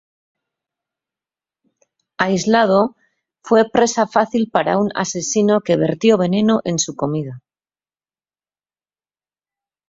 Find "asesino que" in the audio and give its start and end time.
4.95-5.77